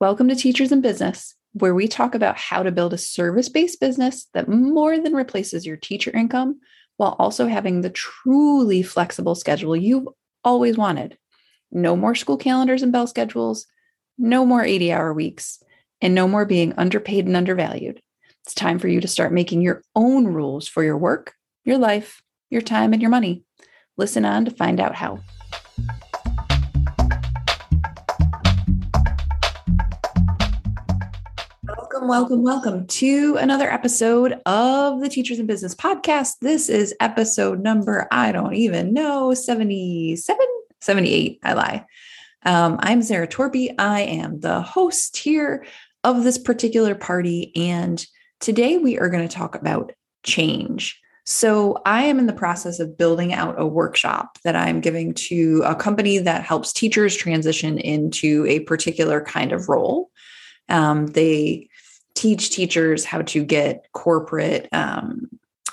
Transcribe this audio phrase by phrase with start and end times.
[0.00, 3.80] Welcome to Teachers in Business, where we talk about how to build a service based
[3.80, 6.60] business that more than replaces your teacher income
[6.96, 10.08] while also having the truly flexible schedule you've
[10.42, 11.18] always wanted.
[11.70, 13.66] No more school calendars and bell schedules,
[14.16, 15.62] no more 80 hour weeks,
[16.00, 18.00] and no more being underpaid and undervalued.
[18.46, 21.34] It's time for you to start making your own rules for your work,
[21.66, 23.44] your life, your time, and your money.
[23.98, 25.18] Listen on to find out how.
[32.10, 36.40] Welcome, welcome, to another episode of the Teachers in Business podcast.
[36.40, 40.44] This is episode number, I don't even know, 77,
[40.80, 41.38] 78.
[41.44, 41.86] I lie.
[42.44, 43.72] Um, I'm Sarah Torpy.
[43.78, 45.64] I am the host here
[46.02, 47.52] of this particular party.
[47.54, 48.04] And
[48.40, 49.92] today we are going to talk about
[50.24, 51.00] change.
[51.26, 55.62] So, I am in the process of building out a workshop that I'm giving to
[55.64, 60.10] a company that helps teachers transition into a particular kind of role.
[60.68, 61.69] Um, they
[62.14, 65.28] teach teachers how to get corporate um,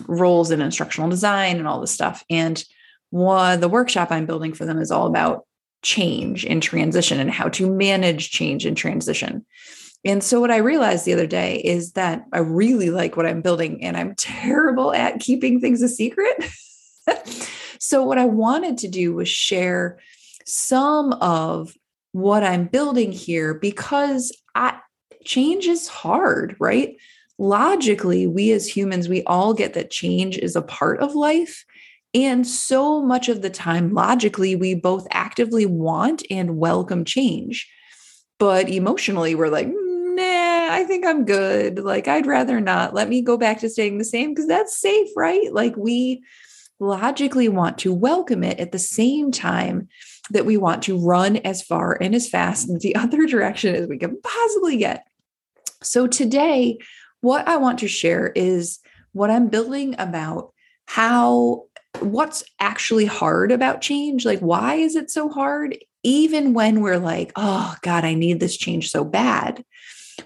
[0.08, 2.24] roles in instructional design and all this stuff.
[2.30, 2.64] And
[3.10, 5.46] one, the workshop I'm building for them is all about
[5.82, 9.46] change and transition and how to manage change and transition.
[10.06, 13.42] And so, what I realized the other day is that I really like what I'm
[13.42, 16.46] building, and I'm terrible at keeping things a secret.
[17.80, 20.00] so, what I wanted to do was share
[20.46, 21.74] some of
[22.12, 24.80] what I'm building here because I,
[25.28, 26.96] change is hard, right?
[27.38, 31.66] Logically, we as humans, we all get that change is a part of life.
[32.14, 37.70] And so much of the time, logically, we both actively want and welcome change.
[38.40, 41.80] But emotionally, we're like, nah, I think I'm good.
[41.80, 42.94] Like, I'd rather not.
[42.94, 45.54] Let me go back to staying the same because that's safe, right?
[45.54, 46.24] Like, we
[46.80, 49.90] logically want to welcome it at the same time
[50.30, 53.88] that we want to run as far and as fast in the other direction as
[53.88, 55.06] we can possibly get.
[55.84, 56.80] So today,
[57.22, 58.80] what I want to share is
[59.12, 60.54] what I'm building about
[60.86, 61.64] how
[62.00, 64.26] what's actually hard about change.
[64.26, 65.78] Like, why is it so hard?
[66.04, 69.64] Even when we're like, oh God, I need this change so bad.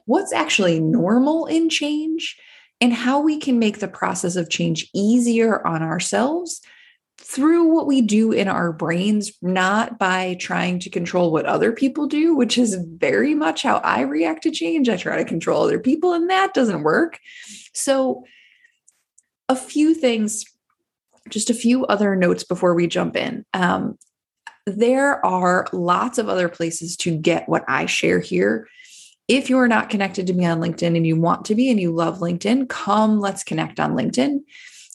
[0.05, 2.37] What's actually normal in change
[2.79, 6.61] and how we can make the process of change easier on ourselves
[7.31, 12.05] through what we do in our brains, not by trying to control what other people
[12.05, 14.89] do, which is very much how I react to change.
[14.89, 17.19] I try to control other people, and that doesn't work.
[17.73, 18.25] So,
[19.47, 20.43] a few things,
[21.29, 23.45] just a few other notes before we jump in.
[23.53, 23.97] Um,
[24.65, 28.67] there are lots of other places to get what I share here.
[29.27, 31.79] If you are not connected to me on LinkedIn and you want to be and
[31.79, 34.39] you love LinkedIn, come let's connect on LinkedIn.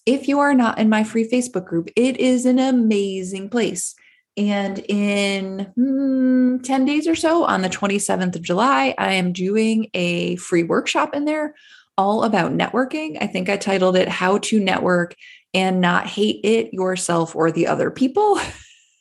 [0.06, 3.94] If you are not in my free Facebook group, it is an amazing place.
[4.36, 9.90] And in hmm, 10 days or so, on the 27th of July, I am doing
[9.94, 11.54] a free workshop in there
[11.98, 13.16] all about networking.
[13.20, 15.16] I think I titled it How to Network
[15.54, 18.38] and Not Hate It Yourself or the Other People.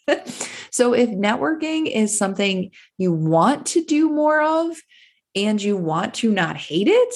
[0.72, 4.78] so, if networking is something you want to do more of
[5.36, 7.16] and you want to not hate it,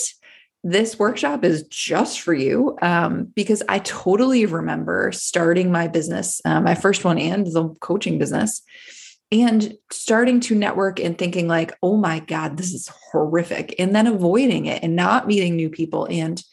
[0.63, 6.59] this workshop is just for you um, because I totally remember starting my business, uh,
[6.59, 8.61] my first one and the coaching business,
[9.31, 13.75] and starting to network and thinking, like, oh my God, this is horrific.
[13.79, 16.43] And then avoiding it and not meeting new people and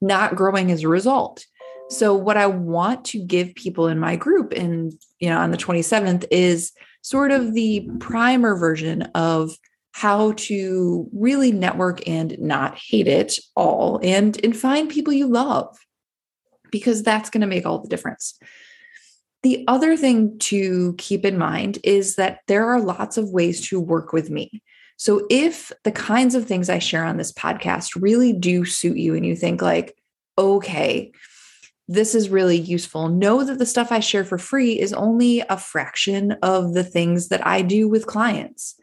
[0.00, 1.46] not growing as a result.
[1.88, 5.56] So, what I want to give people in my group, and you know, on the
[5.56, 9.52] 27th, is sort of the primer version of
[9.96, 15.74] how to really network and not hate it all and and find people you love
[16.70, 18.38] because that's going to make all the difference.
[19.42, 23.80] The other thing to keep in mind is that there are lots of ways to
[23.80, 24.62] work with me.
[24.98, 29.14] So if the kinds of things I share on this podcast really do suit you
[29.14, 29.96] and you think like,
[30.36, 31.10] okay,
[31.88, 33.08] this is really useful.
[33.08, 37.28] Know that the stuff I share for free is only a fraction of the things
[37.28, 38.78] that I do with clients.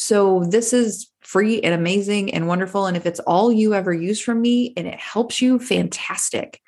[0.00, 2.86] So this is free and amazing and wonderful.
[2.86, 6.62] And if it's all you ever use from me and it helps you, fantastic.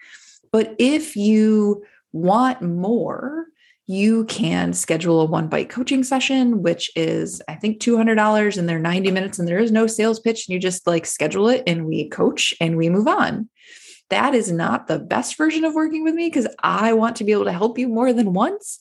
[0.50, 3.47] But if you want more,
[3.87, 8.81] you can schedule a one bite coaching session, which is, I think, $200 and they're
[8.81, 10.49] 90 minutes and there is no sales pitch.
[10.49, 13.49] And you just like schedule it and we coach and we move on.
[14.09, 17.31] That is not the best version of working with me because I want to be
[17.31, 18.81] able to help you more than once.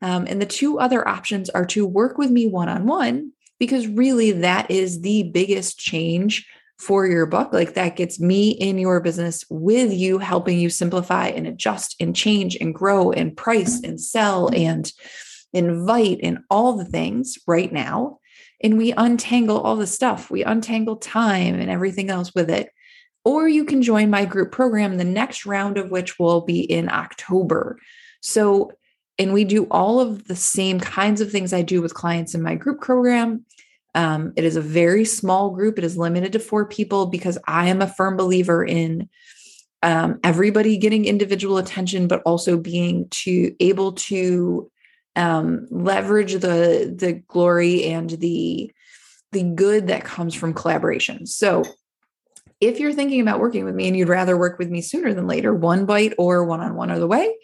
[0.00, 3.86] Um, and the two other options are to work with me one on one because
[3.86, 6.48] really that is the biggest change
[6.80, 7.52] for your book.
[7.52, 12.16] Like that gets me in your business with you, helping you simplify and adjust and
[12.16, 14.90] change and grow and price and sell and
[15.52, 18.18] invite and all the things right now.
[18.62, 22.70] And we untangle all the stuff, we untangle time and everything else with it.
[23.24, 26.88] Or you can join my group program, the next round of which will be in
[26.88, 27.78] October.
[28.22, 28.72] So,
[29.18, 32.42] and we do all of the same kinds of things I do with clients in
[32.42, 33.44] my group program.
[33.94, 37.68] Um, it is a very small group, it is limited to four people because I
[37.68, 39.08] am a firm believer in
[39.82, 44.70] um, everybody getting individual attention, but also being to able to
[45.16, 48.70] um, leverage the the glory and the
[49.32, 51.26] the good that comes from collaboration.
[51.26, 51.64] So,
[52.60, 55.26] if you're thinking about working with me and you'd rather work with me sooner than
[55.26, 57.34] later, one bite or one on one are the way.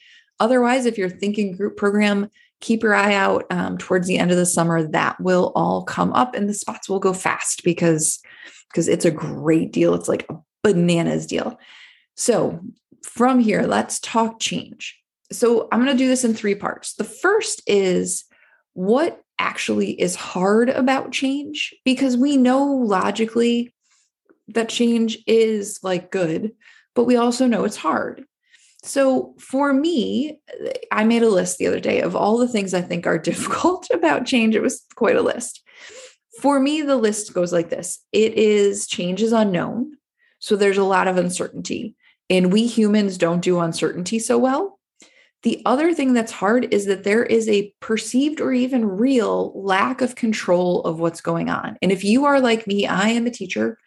[0.40, 2.30] Otherwise, if you're thinking group program,
[2.60, 4.82] keep your eye out um, towards the end of the summer.
[4.82, 8.20] That will all come up, and the spots will go fast because
[8.70, 9.94] because it's a great deal.
[9.94, 11.58] It's like a bananas deal.
[12.16, 12.60] So,
[13.02, 14.98] from here, let's talk change.
[15.32, 16.94] So, I'm going to do this in three parts.
[16.94, 18.24] The first is
[18.74, 23.74] what actually is hard about change because we know logically
[24.48, 26.52] that change is like good,
[26.94, 28.24] but we also know it's hard.
[28.86, 30.38] So for me,
[30.92, 33.88] I made a list the other day of all the things I think are difficult
[33.92, 34.54] about change.
[34.54, 35.62] It was quite a list.
[36.40, 39.96] For me, the list goes like this it is change is unknown.
[40.38, 41.94] So there's a lot of uncertainty.
[42.28, 44.78] And we humans don't do uncertainty so well.
[45.42, 50.00] The other thing that's hard is that there is a perceived or even real lack
[50.00, 51.76] of control of what's going on.
[51.82, 53.78] And if you are like me, I am a teacher.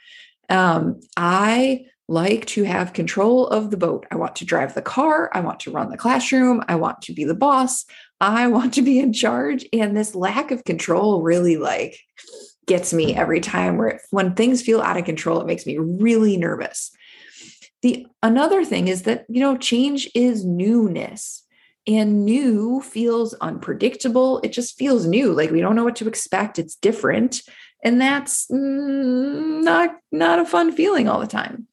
[0.48, 4.08] Um, I like to have control of the boat.
[4.12, 5.30] I want to drive the car.
[5.32, 6.64] I want to run the classroom.
[6.68, 7.86] I want to be the boss.
[8.20, 9.66] I want to be in charge.
[9.72, 12.00] And this lack of control really like
[12.66, 16.36] gets me every time where when things feel out of control, it makes me really
[16.36, 16.92] nervous.
[17.82, 21.44] The another thing is that, you know, change is newness
[21.88, 24.40] and new feels unpredictable.
[24.44, 25.34] It just feels new.
[25.34, 26.60] Like we don't know what to expect.
[26.60, 27.42] It's different.
[27.84, 31.68] And that's mm, not not a fun feeling all the time.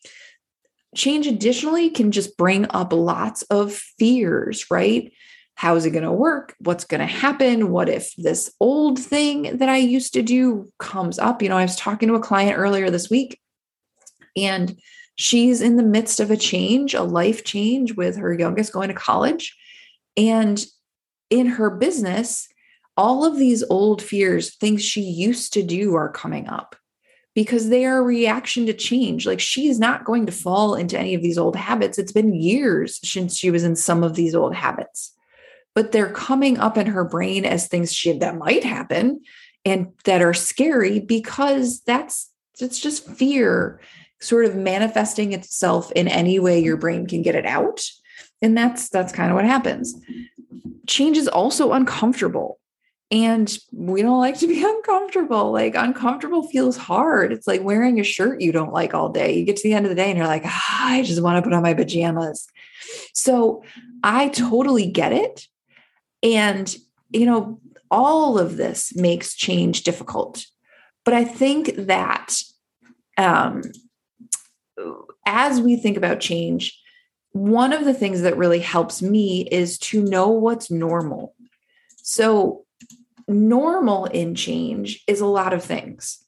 [0.96, 5.12] Change additionally can just bring up lots of fears, right?
[5.54, 6.54] How's it going to work?
[6.58, 7.70] What's going to happen?
[7.70, 11.42] What if this old thing that I used to do comes up?
[11.42, 13.40] You know, I was talking to a client earlier this week
[14.36, 14.78] and
[15.16, 18.94] she's in the midst of a change, a life change with her youngest going to
[18.94, 19.56] college.
[20.16, 20.64] And
[21.30, 22.48] in her business,
[22.96, 26.76] all of these old fears, things she used to do, are coming up
[27.36, 29.26] because they are a reaction to change.
[29.26, 31.98] Like she is not going to fall into any of these old habits.
[31.98, 35.12] It's been years since she was in some of these old habits,
[35.74, 39.20] but they're coming up in her brain as things she, that might happen
[39.66, 43.80] and that are scary because that's it's just fear
[44.18, 47.84] sort of manifesting itself in any way your brain can get it out
[48.40, 49.94] and that's that's kind of what happens
[50.86, 52.58] change is also uncomfortable
[53.10, 55.52] and we don't like to be uncomfortable.
[55.52, 57.32] Like uncomfortable feels hard.
[57.32, 59.38] It's like wearing a shirt you don't like all day.
[59.38, 61.36] You get to the end of the day and you're like, ah, I just want
[61.36, 62.46] to put on my pajamas.
[63.12, 63.62] So
[64.02, 65.46] I totally get it.
[66.22, 66.74] And,
[67.10, 67.60] you know,
[67.90, 70.44] all of this makes change difficult.
[71.04, 72.34] But I think that
[73.16, 73.62] um,
[75.24, 76.78] as we think about change,
[77.30, 81.34] one of the things that really helps me is to know what's normal.
[81.98, 82.65] So
[83.28, 86.24] normal in change is a lot of things.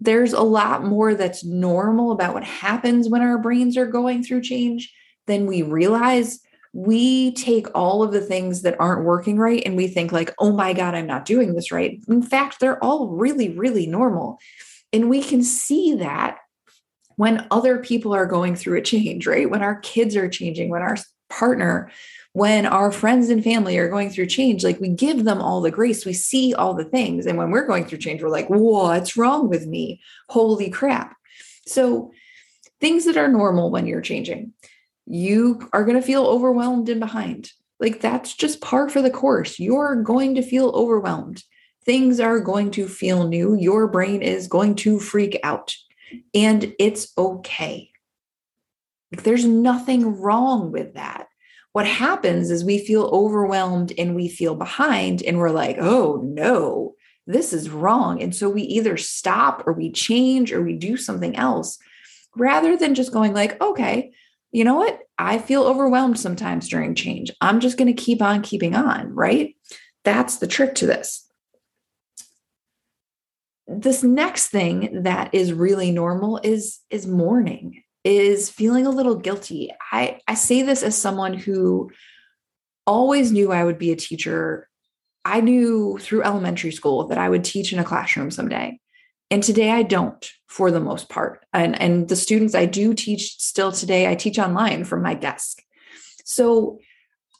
[0.00, 4.42] There's a lot more that's normal about what happens when our brains are going through
[4.42, 4.92] change
[5.26, 6.40] than we realize.
[6.72, 10.52] We take all of the things that aren't working right and we think, like, oh
[10.52, 12.00] my God, I'm not doing this right.
[12.08, 14.38] In fact, they're all really, really normal.
[14.92, 16.38] And we can see that
[17.16, 19.50] when other people are going through a change, right?
[19.50, 20.96] When our kids are changing, when our
[21.28, 21.90] partner
[22.38, 25.72] when our friends and family are going through change, like we give them all the
[25.72, 27.26] grace, we see all the things.
[27.26, 30.00] And when we're going through change, we're like, what's wrong with me?
[30.28, 31.16] Holy crap.
[31.66, 32.12] So,
[32.80, 34.52] things that are normal when you're changing,
[35.04, 37.50] you are going to feel overwhelmed and behind.
[37.80, 39.58] Like that's just par for the course.
[39.58, 41.42] You're going to feel overwhelmed.
[41.84, 43.54] Things are going to feel new.
[43.54, 45.74] Your brain is going to freak out,
[46.34, 47.90] and it's okay.
[49.10, 51.27] There's nothing wrong with that
[51.78, 56.96] what happens is we feel overwhelmed and we feel behind and we're like, oh no,
[57.28, 58.20] this is wrong.
[58.20, 61.78] And so we either stop or we change or we do something else
[62.34, 64.10] rather than just going like, okay,
[64.50, 64.98] you know what?
[65.18, 67.30] I feel overwhelmed sometimes during change.
[67.40, 69.54] I'm just going to keep on keeping on, right?
[70.02, 71.30] That's the trick to this.
[73.68, 79.70] This next thing that is really normal is is mourning is feeling a little guilty.
[79.92, 81.90] I, I say this as someone who
[82.86, 84.68] always knew I would be a teacher.
[85.24, 88.80] I knew through elementary school that I would teach in a classroom someday.
[89.30, 91.44] And today I don't for the most part.
[91.52, 95.62] And, and the students I do teach still today, I teach online from my desk.
[96.24, 96.78] So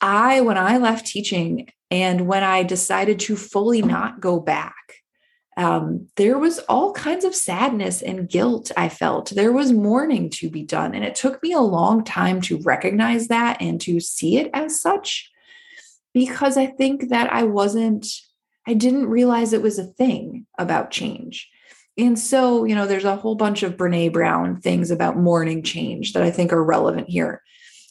[0.00, 4.74] I, when I left teaching and when I decided to fully not go back,
[5.58, 9.30] um, there was all kinds of sadness and guilt I felt.
[9.30, 10.94] There was mourning to be done.
[10.94, 14.80] And it took me a long time to recognize that and to see it as
[14.80, 15.28] such
[16.14, 18.06] because I think that I wasn't,
[18.68, 21.50] I didn't realize it was a thing about change.
[21.98, 26.12] And so, you know, there's a whole bunch of Brene Brown things about mourning change
[26.12, 27.42] that I think are relevant here.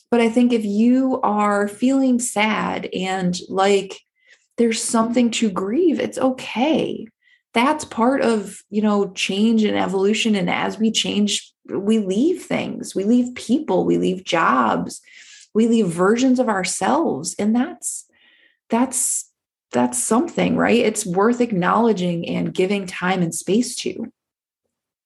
[0.09, 3.99] But I think if you are feeling sad and like
[4.55, 7.07] there's something to grieve, it's okay
[7.57, 12.95] that's part of you know change and evolution and as we change we leave things.
[12.95, 15.01] We leave people we leave jobs
[15.53, 18.05] we leave versions of ourselves and that's
[18.69, 19.31] that's
[19.71, 20.79] that's something right?
[20.79, 24.11] It's worth acknowledging and giving time and space to.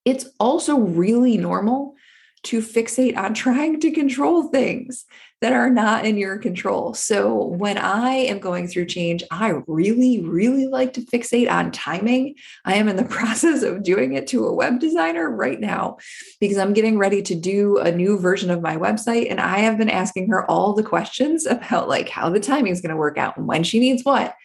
[0.05, 1.96] It's also really normal
[2.43, 5.05] to fixate on trying to control things
[5.41, 6.93] that are not in your control.
[6.93, 12.36] So when I am going through change, I really, really like to fixate on timing.
[12.63, 15.98] I am in the process of doing it to a web designer right now
[16.39, 19.31] because I'm getting ready to do a new version of my website.
[19.31, 22.81] And I have been asking her all the questions about like how the timing is
[22.81, 24.36] going to work out and when she needs what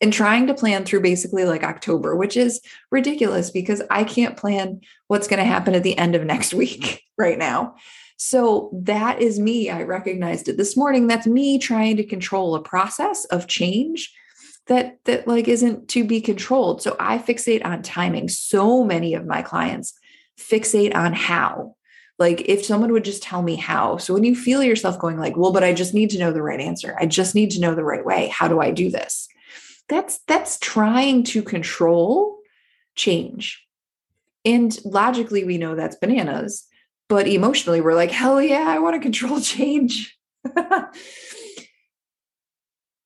[0.00, 2.60] and trying to plan through basically like October, which is
[2.92, 7.02] ridiculous because I can't plan what's going to happen at the end of next week
[7.18, 7.74] right now.
[8.16, 9.70] So that is me.
[9.70, 11.06] I recognized it this morning.
[11.06, 14.12] That's me trying to control a process of change
[14.66, 16.82] that that like isn't to be controlled.
[16.82, 18.28] So I fixate on timing.
[18.28, 19.94] So many of my clients
[20.38, 21.76] fixate on how.
[22.18, 23.96] Like if someone would just tell me how.
[23.96, 26.42] So when you feel yourself going like, "Well, but I just need to know the
[26.42, 26.96] right answer.
[27.00, 28.28] I just need to know the right way.
[28.28, 29.28] How do I do this?"
[29.88, 32.38] That's that's trying to control
[32.94, 33.60] change.
[34.44, 36.66] And logically we know that's bananas
[37.08, 40.16] but emotionally we're like hell yeah i want to control change.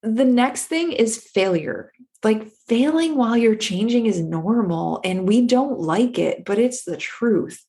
[0.02, 1.92] The next thing is failure.
[2.24, 6.96] Like failing while you're changing is normal and we don't like it but it's the
[6.96, 7.64] truth.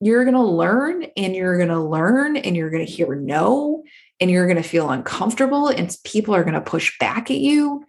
[0.00, 3.84] You're going to learn and you're going to learn and you're going to hear no
[4.20, 7.84] and you're going to feel uncomfortable and people are going to push back at you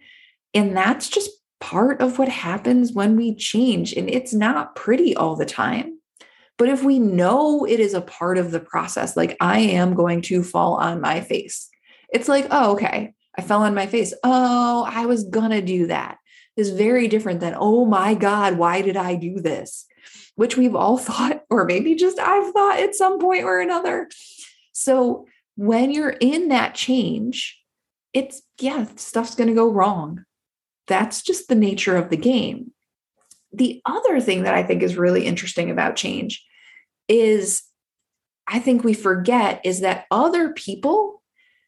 [0.54, 5.34] and that's just part of what happens when we change and it's not pretty all
[5.36, 5.95] the time
[6.58, 10.22] but if we know it is a part of the process, like I am going
[10.22, 11.68] to fall on my face,
[12.08, 14.14] it's like, oh, okay, I fell on my face.
[14.22, 16.18] Oh, I was going to do that.
[16.56, 19.86] Is very different than, oh my God, why did I do this?
[20.36, 24.08] Which we've all thought, or maybe just I've thought at some point or another.
[24.72, 27.60] So when you're in that change,
[28.14, 30.24] it's, yeah, stuff's going to go wrong.
[30.86, 32.72] That's just the nature of the game.
[33.56, 36.44] The other thing that I think is really interesting about change
[37.08, 37.62] is
[38.46, 41.22] I think we forget is that other people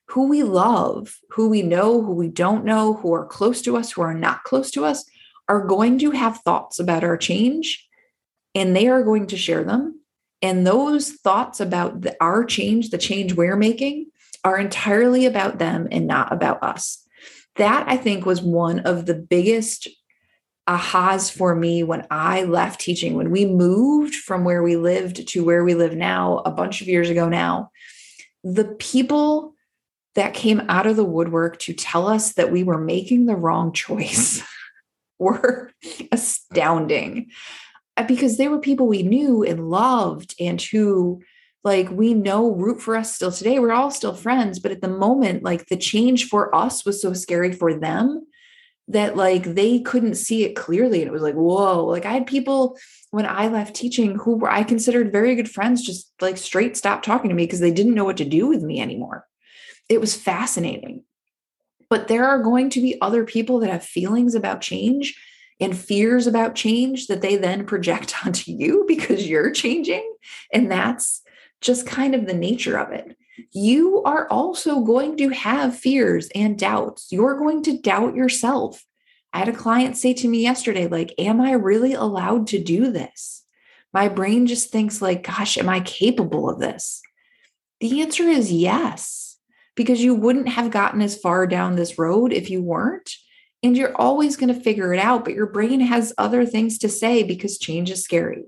[0.08, 3.92] who we love, who we know, who we don't know, who are close to us,
[3.92, 5.04] who are not close to us,
[5.48, 7.86] are going to have thoughts about our change
[8.54, 10.00] and they are going to share them.
[10.40, 14.10] And those thoughts about the, our change, the change we're making,
[14.44, 17.04] are entirely about them and not about us.
[17.56, 19.88] That I think was one of the biggest
[20.68, 25.44] ahas for me when I left teaching, when we moved from where we lived to
[25.44, 27.70] where we live now, a bunch of years ago now,
[28.44, 29.54] the people
[30.14, 33.72] that came out of the woodwork to tell us that we were making the wrong
[33.72, 34.42] choice
[35.18, 35.72] were
[36.12, 37.30] astounding.
[37.96, 41.20] Uh, because they were people we knew and loved and who
[41.64, 43.58] like we know root for us still today.
[43.58, 47.12] We're all still friends but at the moment like the change for us was so
[47.12, 48.26] scary for them
[48.88, 51.84] that like they couldn't see it clearly and it was like whoa.
[51.84, 52.78] Like i had people
[53.10, 57.02] when i left teaching who were i considered very good friends just like straight stop
[57.02, 59.26] talking to me because they didn't know what to do with me anymore.
[59.88, 61.04] It was fascinating.
[61.88, 65.18] But there are going to be other people that have feelings about change
[65.60, 70.08] and fears about change that they then project onto you because you're changing
[70.52, 71.22] and that's
[71.60, 73.16] just kind of the nature of it
[73.52, 77.08] you are also going to have fears and doubts.
[77.10, 78.84] You're going to doubt yourself.
[79.32, 82.90] I had a client say to me yesterday, like, am I really allowed to do
[82.90, 83.44] this?
[83.92, 87.02] My brain just thinks, like, gosh, am I capable of this?
[87.80, 89.36] The answer is yes,
[89.76, 93.10] because you wouldn't have gotten as far down this road if you weren't.
[93.62, 96.88] And you're always going to figure it out, but your brain has other things to
[96.88, 98.44] say because change is scary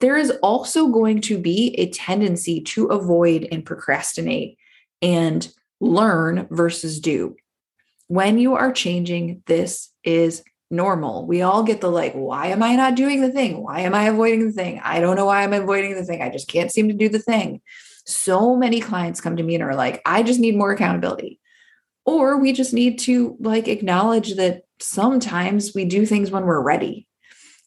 [0.00, 4.56] there is also going to be a tendency to avoid and procrastinate
[5.02, 5.48] and
[5.80, 7.36] learn versus do.
[8.08, 11.26] when you are changing, this is normal.
[11.26, 13.62] We all get the like, why am I not doing the thing?
[13.62, 14.80] Why am I avoiding the thing?
[14.82, 16.22] I don't know why I'm avoiding the thing.
[16.22, 17.60] I just can't seem to do the thing.
[18.06, 21.38] So many clients come to me and are like, I just need more accountability.
[22.04, 27.07] Or we just need to like acknowledge that sometimes we do things when we're ready.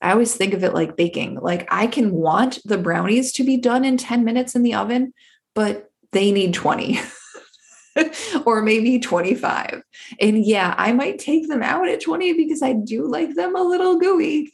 [0.02, 1.36] I always think of it like baking.
[1.36, 5.14] Like I can want the brownies to be done in 10 minutes in the oven,
[5.54, 7.00] but they need 20.
[8.46, 9.84] or maybe 25.
[10.20, 13.62] And yeah, I might take them out at 20 because I do like them a
[13.62, 14.52] little gooey.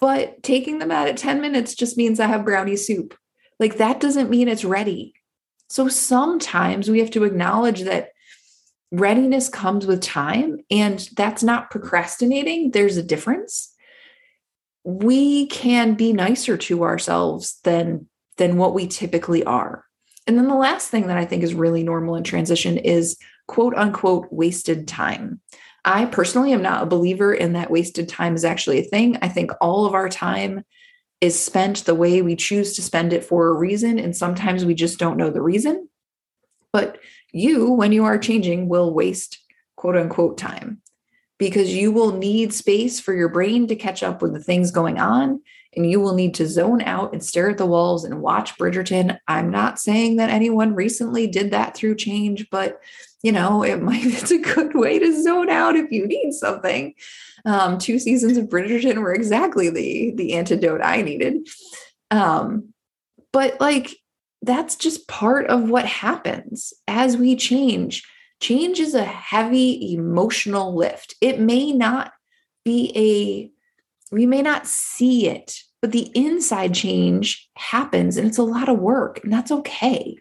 [0.00, 3.16] But taking them out at 10 minutes just means I have brownie soup.
[3.60, 5.14] Like that doesn't mean it's ready.
[5.68, 8.10] So sometimes we have to acknowledge that
[8.90, 12.72] readiness comes with time and that's not procrastinating.
[12.72, 13.71] There's a difference.
[14.84, 18.06] We can be nicer to ourselves than
[18.38, 19.84] than what we typically are.
[20.26, 23.74] And then the last thing that I think is really normal in transition is quote
[23.74, 25.40] unquote wasted time.
[25.84, 29.18] I personally am not a believer in that wasted time is actually a thing.
[29.20, 30.64] I think all of our time
[31.20, 33.98] is spent the way we choose to spend it for a reason.
[33.98, 35.88] And sometimes we just don't know the reason.
[36.72, 36.98] But
[37.32, 39.38] you, when you are changing, will waste
[39.76, 40.81] quote unquote time
[41.42, 45.00] because you will need space for your brain to catch up with the things going
[45.00, 45.42] on
[45.74, 49.18] and you will need to zone out and stare at the walls and watch Bridgerton.
[49.26, 52.80] I'm not saying that anyone recently did that through change, but
[53.24, 56.94] you know, it might it's a good way to zone out if you need something.
[57.44, 61.48] Um, two seasons of Bridgerton were exactly the the antidote I needed.
[62.12, 62.72] Um,
[63.32, 63.96] but like
[64.42, 68.04] that's just part of what happens as we change.
[68.42, 71.14] Change is a heavy emotional lift.
[71.20, 72.12] It may not
[72.64, 78.42] be a we may not see it, but the inside change happens and it's a
[78.42, 80.16] lot of work, and that's okay.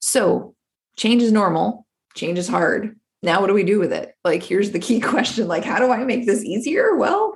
[0.00, 0.54] So,
[0.96, 2.98] change is normal, change is hard.
[3.22, 4.14] Now, what do we do with it?
[4.24, 6.96] Like, here's the key question like, how do I make this easier?
[6.96, 7.34] Well,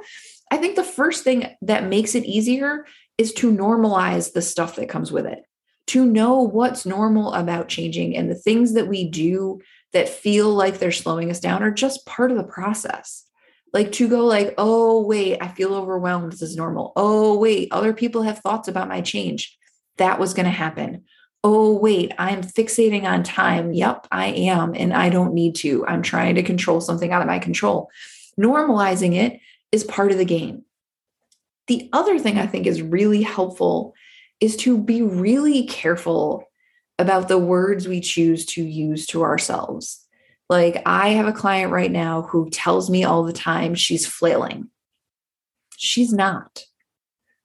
[0.50, 2.86] I think the first thing that makes it easier
[3.18, 5.44] is to normalize the stuff that comes with it,
[5.88, 9.60] to know what's normal about changing and the things that we do
[9.92, 13.24] that feel like they're slowing us down are just part of the process.
[13.72, 16.32] Like to go like oh wait i feel overwhelmed.
[16.32, 16.92] This is normal.
[16.96, 19.56] Oh wait other people have thoughts about my change.
[19.98, 21.04] That was going to happen.
[21.44, 23.72] Oh wait i'm fixating on time.
[23.72, 25.86] Yep i am and i don't need to.
[25.86, 27.90] I'm trying to control something out of my control.
[28.38, 30.64] Normalizing it is part of the game.
[31.66, 33.94] The other thing i think is really helpful
[34.40, 36.44] is to be really careful
[37.02, 40.02] about the words we choose to use to ourselves
[40.52, 44.68] like, I have a client right now who tells me all the time she's flailing.
[45.78, 46.64] She's not.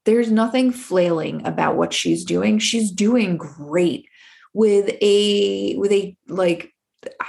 [0.04, 2.60] There's nothing flailing about what she's doing.
[2.60, 4.10] She's doing great
[4.54, 6.74] with a, with a, like,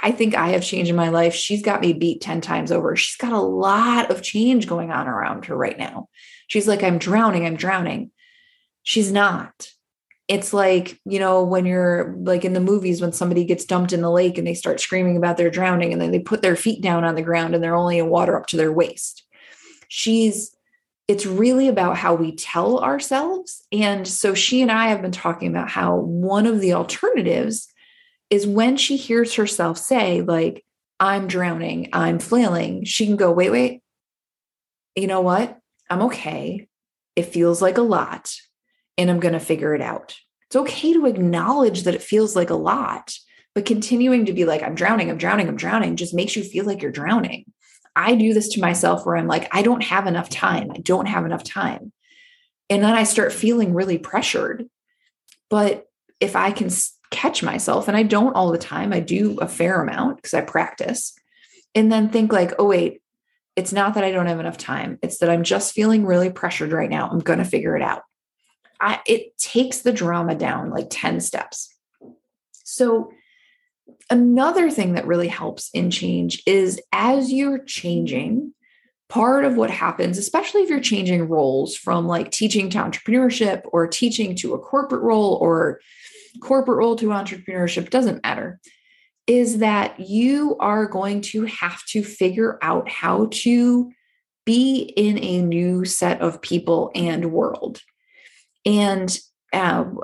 [0.03, 1.33] I think I have changed in my life.
[1.33, 2.97] She's got me beat 10 times over.
[2.97, 6.09] She's got a lot of change going on around her right now.
[6.47, 8.11] She's like, I'm drowning, I'm drowning.
[8.83, 9.71] She's not
[10.29, 14.01] it's like you know when you're like in the movies when somebody gets dumped in
[14.01, 16.81] the lake and they start screaming about their drowning and then they put their feet
[16.81, 19.23] down on the ground and they're only in water up to their waist.
[19.89, 20.55] She's
[21.07, 23.65] it's really about how we tell ourselves.
[23.71, 27.67] And so she and i have been talking about how one of the alternatives
[28.29, 30.63] is when she hears herself say like
[30.99, 33.81] i'm drowning i'm flailing she can go wait wait.
[34.95, 35.57] You know what?
[35.89, 36.67] I'm okay.
[37.15, 38.35] It feels like a lot
[38.99, 40.17] and I'm going to figure it out.
[40.47, 43.13] It's okay to acknowledge that it feels like a lot,
[43.55, 46.65] but continuing to be like, I'm drowning, I'm drowning, I'm drowning just makes you feel
[46.65, 47.45] like you're drowning.
[47.95, 50.71] I do this to myself where I'm like, I don't have enough time.
[50.71, 51.93] I don't have enough time.
[52.69, 54.67] And then I start feeling really pressured.
[55.49, 55.87] But
[56.19, 56.69] if I can
[57.09, 60.41] catch myself, and I don't all the time, I do a fair amount because I
[60.41, 61.13] practice,
[61.73, 63.01] and then think like, oh, wait,
[63.55, 64.99] it's not that I don't have enough time.
[65.01, 67.09] It's that I'm just feeling really pressured right now.
[67.09, 68.03] I'm going to figure it out.
[68.81, 71.73] I, it takes the drama down like 10 steps.
[72.63, 73.11] So,
[74.09, 78.53] another thing that really helps in change is as you're changing,
[79.09, 83.87] part of what happens, especially if you're changing roles from like teaching to entrepreneurship or
[83.87, 85.81] teaching to a corporate role or
[86.41, 88.59] corporate role to entrepreneurship, doesn't matter,
[89.25, 93.91] is that you are going to have to figure out how to
[94.45, 97.81] be in a new set of people and world.
[98.65, 99.17] And
[99.53, 99.99] um,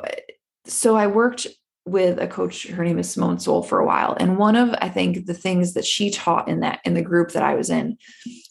[0.65, 1.47] so I worked
[1.85, 4.17] with a coach, her name is Simone Seol for a while.
[4.19, 7.31] And one of, I think, the things that she taught in that, in the group
[7.31, 7.97] that I was in,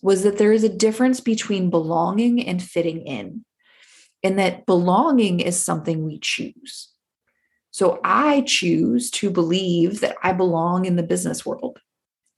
[0.02, 3.44] was that there is a difference between belonging and fitting in.
[4.22, 6.90] And that belonging is something we choose.
[7.72, 11.80] So I choose to believe that I belong in the business world.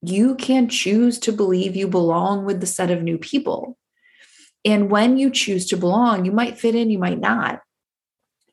[0.00, 3.76] You can choose to believe you belong with the set of new people.
[4.66, 7.62] And when you choose to belong, you might fit in, you might not.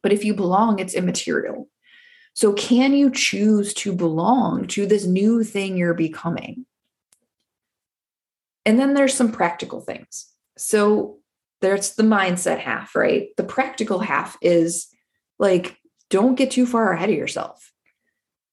[0.04, 1.70] But if you belong, it's immaterial.
[2.36, 6.66] So, can you choose to belong to this new thing you're becoming?
[8.66, 10.28] And then there's some practical things.
[10.56, 11.18] So,
[11.62, 13.30] there's the mindset half, right?
[13.38, 14.88] The practical half is
[15.40, 15.78] like,
[16.10, 17.73] don't get too far ahead of yourself.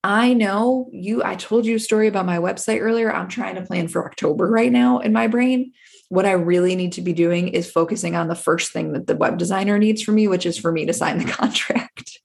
[0.02, 3.12] I know you, I told you a story about my website earlier.
[3.12, 5.72] I'm trying to plan for October right now in my brain.
[6.08, 9.16] What I really need to be doing is focusing on the first thing that the
[9.16, 12.18] web designer needs from me, which is for me to sign the contract.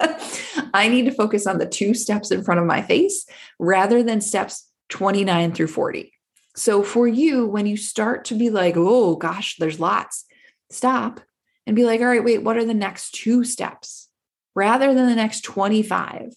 [0.72, 3.26] I need to focus on the two steps in front of my face
[3.58, 6.12] rather than steps 29 through 40.
[6.54, 10.24] So for you, when you start to be like, oh gosh, there's lots,
[10.70, 11.20] stop
[11.66, 14.08] and be like, all right, wait, what are the next two steps
[14.54, 16.32] rather than the next 25?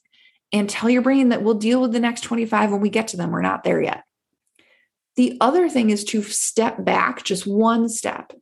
[0.54, 3.18] And tell your brain that we'll deal with the next 25 when we get to
[3.18, 3.32] them.
[3.32, 4.04] We're not there yet.
[5.16, 8.34] The other thing is to step back just one step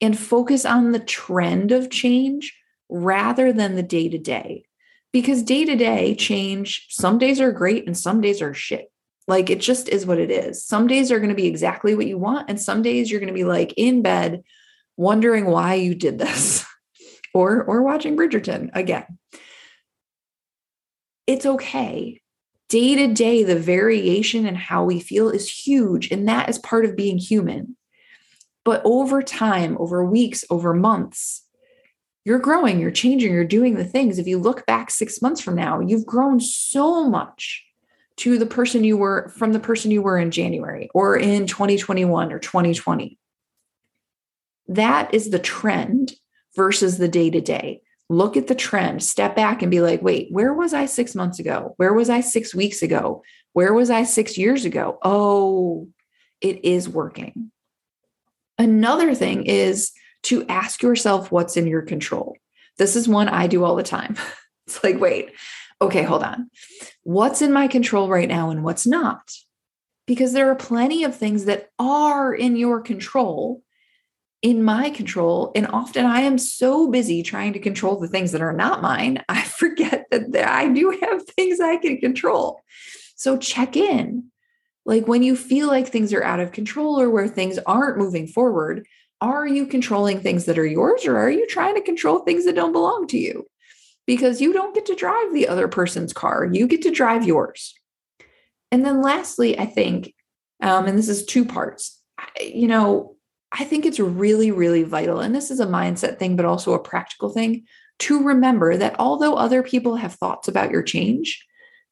[0.00, 2.56] and focus on the trend of change
[2.88, 4.64] rather than the day to day.
[5.12, 8.90] Because day to day change, some days are great and some days are shit.
[9.28, 10.64] Like it just is what it is.
[10.64, 12.48] Some days are going to be exactly what you want.
[12.48, 14.42] And some days you're going to be like in bed
[14.96, 16.64] wondering why you did this
[17.34, 19.19] or or watching Bridgerton again.
[21.30, 22.20] It's okay.
[22.68, 26.10] Day to day, the variation in how we feel is huge.
[26.10, 27.76] And that is part of being human.
[28.64, 31.46] But over time, over weeks, over months,
[32.24, 34.18] you're growing, you're changing, you're doing the things.
[34.18, 37.64] If you look back six months from now, you've grown so much
[38.16, 42.32] to the person you were from the person you were in January or in 2021
[42.32, 43.20] or 2020.
[44.66, 46.12] That is the trend
[46.56, 47.82] versus the day to day.
[48.10, 51.38] Look at the trend, step back and be like, wait, where was I six months
[51.38, 51.74] ago?
[51.76, 53.22] Where was I six weeks ago?
[53.52, 54.98] Where was I six years ago?
[55.02, 55.88] Oh,
[56.40, 57.52] it is working.
[58.58, 59.92] Another thing is
[60.24, 62.36] to ask yourself what's in your control.
[62.78, 64.16] This is one I do all the time.
[64.66, 65.32] It's like, wait,
[65.82, 66.48] okay, hold on.
[67.02, 69.32] What's in my control right now and what's not?
[70.06, 73.64] Because there are plenty of things that are in your control,
[74.42, 75.52] in my control.
[75.54, 79.22] And often I am so busy trying to control the things that are not mine,
[79.28, 82.60] I forget that I do have things I can control.
[83.16, 84.30] So check in.
[84.86, 88.26] Like when you feel like things are out of control or where things aren't moving
[88.26, 88.86] forward,
[89.20, 92.54] are you controlling things that are yours or are you trying to control things that
[92.54, 93.46] don't belong to you?
[94.06, 97.74] Because you don't get to drive the other person's car, you get to drive yours.
[98.72, 100.14] And then lastly, I think,
[100.62, 102.00] um, and this is two parts,
[102.40, 103.16] you know,
[103.52, 105.20] I think it's really, really vital.
[105.20, 107.66] And this is a mindset thing, but also a practical thing
[108.00, 111.44] to remember that although other people have thoughts about your change,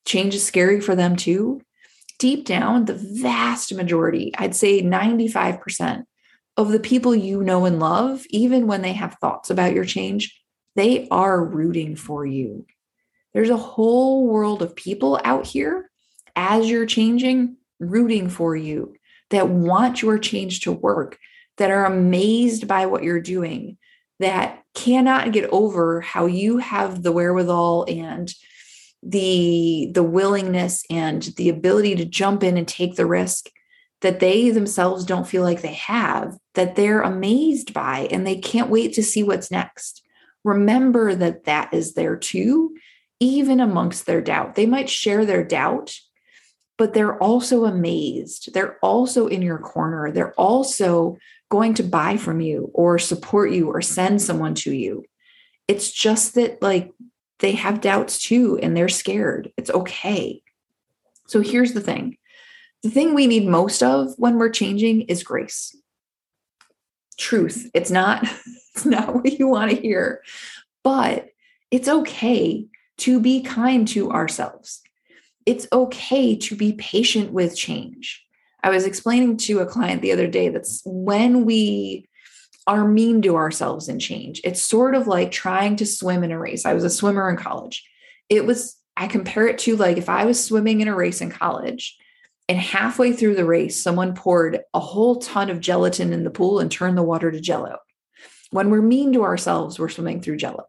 [0.06, 1.60] change is scary for them too.
[2.18, 6.04] Deep down, the vast majority, I'd say 95%,
[6.58, 10.42] of the people you know and love, even when they have thoughts about your change,
[10.74, 12.66] they are rooting for you.
[13.32, 15.88] There's a whole world of people out here
[16.34, 18.96] as you're changing, rooting for you,
[19.30, 21.18] that want your change to work,
[21.58, 23.76] that are amazed by what you're doing,
[24.18, 28.32] that cannot get over how you have the wherewithal and
[29.02, 33.48] the the willingness and the ability to jump in and take the risk
[34.00, 38.70] that they themselves don't feel like they have, that they're amazed by, and they can't
[38.70, 40.02] wait to see what's next.
[40.44, 42.76] Remember that that is there too,
[43.18, 44.54] even amongst their doubt.
[44.54, 45.96] They might share their doubt,
[46.78, 48.54] but they're also amazed.
[48.54, 50.10] They're also in your corner.
[50.10, 51.18] They're also
[51.50, 55.04] going to buy from you or support you or send someone to you.
[55.66, 56.92] It's just that, like,
[57.40, 59.52] they have doubts too and they're scared.
[59.56, 60.42] It's okay.
[61.26, 62.16] So here's the thing
[62.82, 65.76] the thing we need most of when we're changing is grace.
[67.18, 67.70] Truth.
[67.74, 68.22] It's not
[68.74, 70.22] it's not what you want to hear.
[70.84, 71.28] But
[71.70, 72.66] it's okay
[72.98, 74.82] to be kind to ourselves.
[75.48, 78.22] It's okay to be patient with change.
[78.62, 82.06] I was explaining to a client the other day that's when we
[82.66, 86.38] are mean to ourselves in change, it's sort of like trying to swim in a
[86.38, 86.66] race.
[86.66, 87.82] I was a swimmer in college.
[88.28, 91.30] It was, I compare it to like if I was swimming in a race in
[91.30, 91.96] college
[92.46, 96.60] and halfway through the race, someone poured a whole ton of gelatin in the pool
[96.60, 97.78] and turned the water to jello.
[98.50, 100.66] When we're mean to ourselves, we're swimming through jello.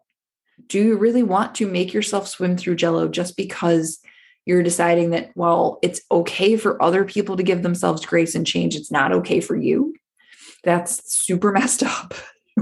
[0.68, 4.00] Do you really want to make yourself swim through jello just because
[4.50, 8.76] you're deciding that, well, it's okay for other people to give themselves grace and change?
[8.76, 9.96] It's not okay for you.
[10.64, 12.14] That's super messed up.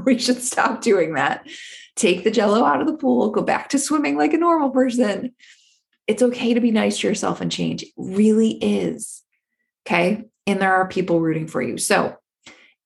[0.06, 1.48] we should stop doing that.
[1.96, 5.34] Take the jello out of the pool, go back to swimming like a normal person
[6.08, 7.84] it's okay to be nice to yourself and change.
[7.84, 9.24] It really is.
[9.86, 10.24] Okay.
[10.48, 11.78] And there are people rooting for you.
[11.78, 12.16] So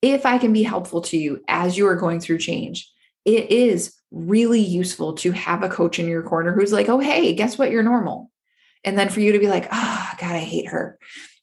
[0.01, 2.91] if I can be helpful to you as you are going through change,
[3.23, 7.33] it is really useful to have a coach in your corner who's like, oh, hey,
[7.33, 7.69] guess what?
[7.69, 8.30] You're normal.
[8.83, 10.97] And then for you to be like, oh, God, I hate her.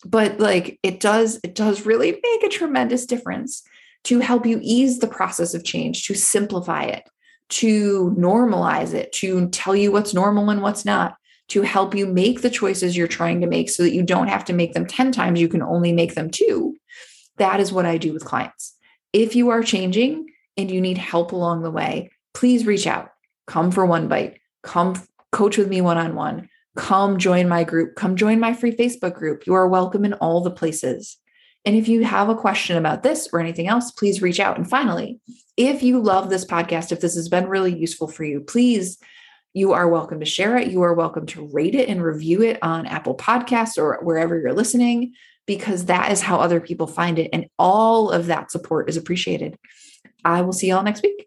[0.05, 3.63] But like it does, it does really make a tremendous difference
[4.05, 7.05] to help you ease the process of change, to simplify it,
[7.51, 11.17] to normalize it, to tell you what's normal and what's not,
[11.49, 14.45] to help you make the choices you're trying to make so that you don't have
[14.45, 16.77] to make them 10 times, you can only make them two.
[17.39, 18.75] That is what I do with clients.
[19.13, 23.11] If you are changing and you need help along the way, please reach out.
[23.47, 24.39] Come for one bite.
[24.63, 25.01] Come
[25.33, 26.49] coach with me one on one.
[26.79, 27.97] Come join my group.
[27.97, 29.49] Come join my free Facebook group.
[29.49, 31.17] You are welcome in all the places.
[31.65, 34.57] And if you have a question about this or anything else, please reach out.
[34.57, 35.19] And finally,
[35.57, 38.97] if you love this podcast, if this has been really useful for you, please,
[39.55, 40.71] you are welcome to share it.
[40.71, 44.55] You are welcome to rate it and review it on Apple Podcasts or wherever you're
[44.55, 45.15] listening,
[45.47, 47.31] because that is how other people find it.
[47.33, 49.59] And all of that support is appreciated.
[50.25, 51.27] I will see y'all next week.